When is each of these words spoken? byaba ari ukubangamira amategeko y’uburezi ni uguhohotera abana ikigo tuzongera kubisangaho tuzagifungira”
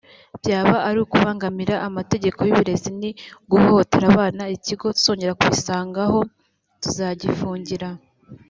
byaba 0.39 0.75
ari 0.87 0.97
ukubangamira 1.03 1.75
amategeko 1.87 2.39
y’uburezi 2.43 2.89
ni 2.99 3.09
uguhohotera 3.43 4.05
abana 4.13 4.43
ikigo 4.55 4.85
tuzongera 4.97 5.37
kubisangaho 5.39 6.19
tuzagifungira” 6.81 7.89